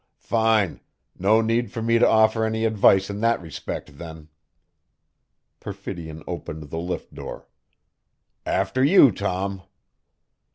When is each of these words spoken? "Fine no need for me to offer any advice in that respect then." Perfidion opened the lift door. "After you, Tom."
"Fine 0.17 0.79
no 1.19 1.41
need 1.41 1.71
for 1.71 1.83
me 1.83 1.99
to 1.99 2.09
offer 2.09 2.43
any 2.43 2.65
advice 2.65 3.07
in 3.11 3.19
that 3.19 3.39
respect 3.39 3.99
then." 3.99 4.29
Perfidion 5.59 6.23
opened 6.25 6.71
the 6.71 6.79
lift 6.79 7.13
door. 7.13 7.47
"After 8.43 8.83
you, 8.83 9.11
Tom." 9.11 9.61